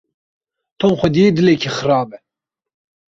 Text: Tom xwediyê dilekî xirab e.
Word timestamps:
Tom 0.79 0.93
xwediyê 0.99 1.29
dilekî 1.37 1.69
xirab 1.77 2.09
e. 2.17 2.19